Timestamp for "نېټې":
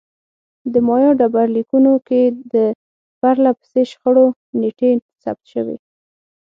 4.61-4.91